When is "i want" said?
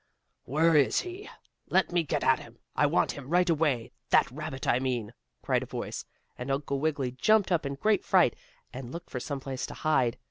2.75-3.11